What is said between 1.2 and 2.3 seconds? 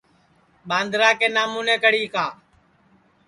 نامونے کڑی کا